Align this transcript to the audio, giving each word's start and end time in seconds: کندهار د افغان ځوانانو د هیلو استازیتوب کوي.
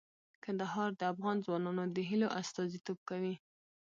کندهار 0.43 0.89
د 0.95 1.01
افغان 1.11 1.37
ځوانانو 1.45 1.83
د 1.95 1.97
هیلو 2.09 2.27
استازیتوب 2.41 2.99
کوي. 3.09 3.35